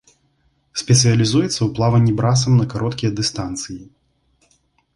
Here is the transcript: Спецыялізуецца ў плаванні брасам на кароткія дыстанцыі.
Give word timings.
Спецыялізуецца 0.81 1.51
ў 1.63 1.67
плаванні 1.81 2.15
брасам 2.23 2.57
на 2.63 2.67
кароткія 2.73 3.11
дыстанцыі. 3.23 3.81